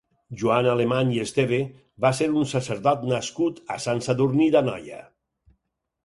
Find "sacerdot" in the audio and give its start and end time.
2.53-3.03